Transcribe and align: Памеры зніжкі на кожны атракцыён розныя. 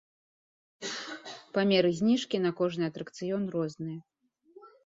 Памеры 1.59 1.91
зніжкі 2.01 2.37
на 2.47 2.51
кожны 2.63 2.83
атракцыён 2.91 3.41
розныя. 3.59 3.99